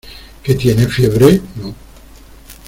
¿que 0.41 0.55
tiene 0.55 0.87
fiebre? 0.87 1.39
no. 1.57 1.75